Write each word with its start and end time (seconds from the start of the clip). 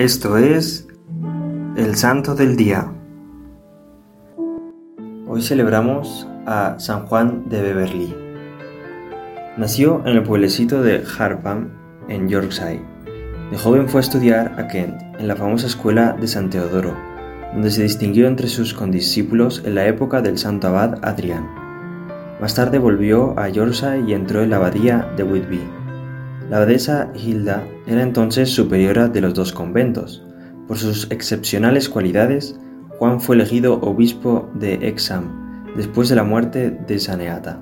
Esto 0.00 0.38
es 0.38 0.88
el 1.76 1.94
Santo 1.94 2.34
del 2.34 2.56
Día. 2.56 2.90
Hoy 5.28 5.42
celebramos 5.42 6.26
a 6.46 6.76
San 6.78 7.04
Juan 7.04 7.50
de 7.50 7.60
Beverly. 7.60 8.16
Nació 9.58 10.00
en 10.06 10.16
el 10.16 10.22
pueblecito 10.22 10.82
de 10.82 11.04
Harpham, 11.04 11.72
en 12.08 12.30
Yorkshire. 12.30 12.82
De 13.50 13.58
joven 13.58 13.90
fue 13.90 14.00
a 14.00 14.04
estudiar 14.04 14.54
a 14.58 14.68
Kent, 14.68 15.02
en 15.18 15.28
la 15.28 15.36
famosa 15.36 15.66
escuela 15.66 16.16
de 16.18 16.28
San 16.28 16.48
Teodoro, 16.48 16.96
donde 17.52 17.70
se 17.70 17.82
distinguió 17.82 18.26
entre 18.26 18.48
sus 18.48 18.72
condiscípulos 18.72 19.62
en 19.66 19.74
la 19.74 19.86
época 19.86 20.22
del 20.22 20.38
santo 20.38 20.68
abad 20.68 20.98
Adrián. 21.02 21.46
Más 22.40 22.54
tarde 22.54 22.78
volvió 22.78 23.38
a 23.38 23.50
Yorkshire 23.50 24.02
y 24.08 24.14
entró 24.14 24.42
en 24.42 24.48
la 24.48 24.56
abadía 24.56 25.12
de 25.18 25.24
Whitby. 25.24 25.79
La 26.50 26.56
abadesa 26.56 27.12
Hilda 27.14 27.64
era 27.86 28.02
entonces 28.02 28.50
superiora 28.50 29.06
de 29.06 29.20
los 29.20 29.34
dos 29.34 29.52
conventos. 29.52 30.26
Por 30.66 30.78
sus 30.78 31.08
excepcionales 31.12 31.88
cualidades, 31.88 32.58
Juan 32.98 33.20
fue 33.20 33.36
elegido 33.36 33.80
obispo 33.80 34.50
de 34.54 34.74
Exham 34.88 35.68
después 35.76 36.08
de 36.08 36.16
la 36.16 36.24
muerte 36.24 36.76
de 36.88 36.98
Saneata. 36.98 37.60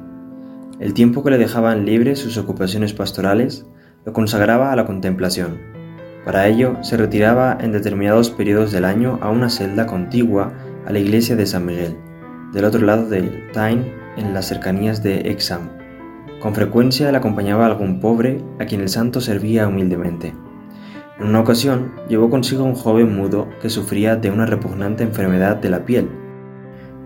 El 0.81 0.95
tiempo 0.95 1.23
que 1.23 1.31
le 1.31 1.37
dejaban 1.37 1.85
libres 1.85 2.21
sus 2.21 2.39
ocupaciones 2.39 2.95
pastorales 2.95 3.67
lo 4.07 4.15
consagraba 4.15 4.73
a 4.73 4.77
la 4.77 4.87
contemplación. 4.87 5.59
Para 6.25 6.49
ello 6.49 6.79
se 6.81 6.97
retiraba 6.97 7.59
en 7.61 7.73
determinados 7.73 8.31
periodos 8.31 8.73
del 8.73 8.87
año 8.87 9.19
a 9.21 9.29
una 9.29 9.51
celda 9.51 9.85
contigua 9.85 10.55
a 10.87 10.93
la 10.95 10.99
iglesia 10.99 11.37
de 11.37 11.45
San 11.45 11.67
Miguel, 11.67 11.95
del 12.55 12.65
otro 12.65 12.81
lado 12.81 13.07
del 13.07 13.53
Tyne, 13.53 13.93
en 14.17 14.33
las 14.33 14.47
cercanías 14.47 15.03
de 15.03 15.31
Exham. 15.31 15.78
Con 16.41 16.55
frecuencia 16.55 17.11
le 17.11 17.19
acompañaba 17.19 17.67
algún 17.67 18.01
pobre 18.01 18.41
a 18.61 18.67
quien 18.67 18.81
el 18.81 18.89
santo 18.89 19.21
servía 19.21 19.67
humildemente. 19.67 20.35
En 21.19 21.27
una 21.27 21.41
ocasión 21.41 21.93
llevó 22.09 22.31
consigo 22.31 22.63
a 22.63 22.67
un 22.67 22.77
joven 22.77 23.17
mudo 23.17 23.49
que 23.61 23.71
sufría 23.71 24.15
de 24.15 24.31
una 24.31 24.47
repugnante 24.47 25.03
enfermedad 25.03 25.57
de 25.57 25.71
la 25.71 25.85
piel. 25.85 26.09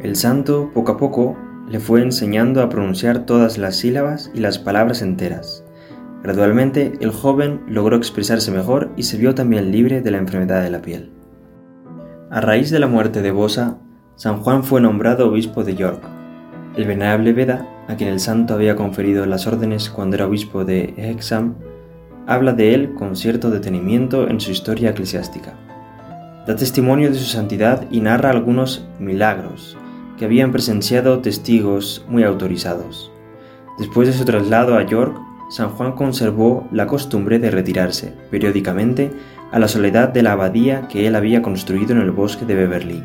El 0.03 0.17
santo, 0.17 0.71
poco 0.75 0.93
a 0.93 0.97
poco, 0.99 1.37
le 1.67 1.81
fue 1.81 2.03
enseñando 2.03 2.61
a 2.61 2.69
pronunciar 2.69 3.25
todas 3.25 3.57
las 3.57 3.77
sílabas 3.77 4.31
y 4.35 4.41
las 4.41 4.59
palabras 4.59 5.01
enteras. 5.01 5.65
Gradualmente, 6.23 6.93
el 7.01 7.11
joven 7.11 7.63
logró 7.67 7.97
expresarse 7.97 8.51
mejor 8.51 8.91
y 8.97 9.05
se 9.05 9.17
vio 9.17 9.35
también 9.35 9.73
libre 9.73 10.03
de 10.03 10.11
la 10.11 10.19
enfermedad 10.19 10.63
de 10.63 10.71
la 10.71 10.83
piel. 10.83 11.11
A 12.31 12.41
raíz 12.43 12.71
de 12.71 12.79
la 12.79 12.87
muerte 12.87 13.23
de 13.23 13.31
Bosa, 13.31 13.79
San 14.17 14.43
Juan 14.43 14.63
fue 14.63 14.83
nombrado 14.83 15.29
obispo 15.29 15.65
de 15.65 15.75
York. 15.75 16.03
El 16.77 16.87
venerable 16.87 17.33
Beda, 17.33 17.67
a 17.89 17.97
quien 17.97 18.11
el 18.11 18.21
santo 18.21 18.55
había 18.55 18.77
conferido 18.77 19.27
las 19.27 19.47
órdenes 19.47 19.91
cuando 19.91 20.17
era 20.17 20.27
obispo 20.27 20.65
de 20.65 20.95
Hexham, 20.97 21.55
habla 22.27 22.53
de 22.53 22.75
él 22.75 22.95
con 22.95 23.17
cierto 23.17 23.51
detenimiento 23.51 24.29
en 24.29 24.41
su 24.41 24.51
historia 24.51 24.91
eclesiástica. 24.91 25.55
Da 26.47 26.57
testimonio 26.57 27.11
de 27.11 27.17
su 27.17 27.25
santidad 27.25 27.87
y 27.91 28.01
narra 28.01 28.31
algunos 28.31 28.87
milagros 28.99 29.77
que 30.19 30.25
habían 30.25 30.53
presenciado 30.53 31.21
testigos 31.21 32.05
muy 32.09 32.23
autorizados. 32.23 33.11
Después 33.79 34.09
de 34.09 34.15
su 34.15 34.25
traslado 34.25 34.77
a 34.77 34.87
York, 34.87 35.17
San 35.51 35.71
Juan 35.71 35.93
conservó 35.93 36.69
la 36.73 36.87
costumbre 36.87 37.39
de 37.39 37.51
retirarse 37.51 38.13
periódicamente 38.31 39.11
a 39.51 39.59
la 39.59 39.69
soledad 39.69 40.09
de 40.09 40.23
la 40.23 40.33
abadía 40.33 40.89
que 40.89 41.07
él 41.07 41.15
había 41.15 41.43
construido 41.43 41.93
en 41.93 42.01
el 42.01 42.11
bosque 42.11 42.45
de 42.47 42.55
Beverly. 42.55 43.03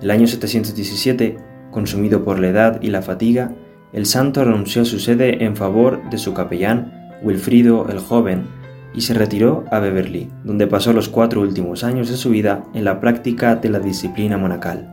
El 0.00 0.10
año 0.10 0.26
717 0.26 1.38
Consumido 1.72 2.22
por 2.22 2.38
la 2.38 2.48
edad 2.48 2.82
y 2.82 2.90
la 2.90 3.00
fatiga, 3.00 3.54
el 3.92 4.06
santo 4.06 4.44
renunció 4.44 4.82
a 4.82 4.86
su 4.86 4.98
sede 4.98 5.44
en 5.44 5.56
favor 5.56 6.08
de 6.10 6.18
su 6.18 6.32
capellán, 6.32 7.10
Wilfrido 7.22 7.88
el 7.90 7.98
Joven, 7.98 8.46
y 8.94 9.02
se 9.02 9.14
retiró 9.14 9.64
a 9.70 9.78
Beverly, 9.78 10.30
donde 10.44 10.66
pasó 10.66 10.92
los 10.92 11.08
cuatro 11.08 11.40
últimos 11.40 11.84
años 11.84 12.08
de 12.08 12.16
su 12.16 12.30
vida 12.30 12.64
en 12.74 12.84
la 12.84 13.00
práctica 13.00 13.56
de 13.56 13.70
la 13.70 13.80
disciplina 13.80 14.36
monacal. 14.36 14.88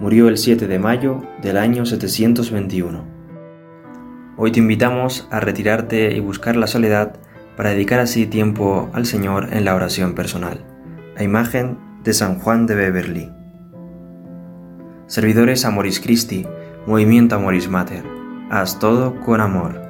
Murió 0.00 0.28
el 0.28 0.36
7 0.36 0.66
de 0.66 0.78
mayo 0.78 1.22
del 1.42 1.56
año 1.56 1.86
721. 1.86 3.04
Hoy 4.36 4.52
te 4.52 4.60
invitamos 4.60 5.26
a 5.30 5.40
retirarte 5.40 6.14
y 6.14 6.20
buscar 6.20 6.56
la 6.56 6.66
soledad 6.66 7.16
para 7.56 7.70
dedicar 7.70 8.00
así 8.00 8.26
tiempo 8.26 8.90
al 8.92 9.06
Señor 9.06 9.48
en 9.52 9.64
la 9.64 9.74
oración 9.74 10.14
personal. 10.14 10.64
A 11.16 11.22
imagen 11.22 11.78
de 12.04 12.12
San 12.12 12.38
Juan 12.38 12.66
de 12.66 12.74
Beverly. 12.74 13.30
Servidores 15.06 15.64
Amoris 15.64 16.00
Christi, 16.00 16.46
Movimiento 16.86 17.34
Amoris 17.34 17.68
Mater. 17.68 18.04
Haz 18.50 18.78
todo 18.78 19.18
con 19.20 19.40
amor. 19.40 19.85